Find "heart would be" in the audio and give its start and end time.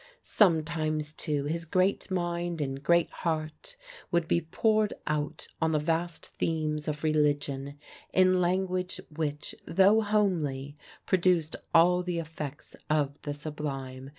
3.11-4.41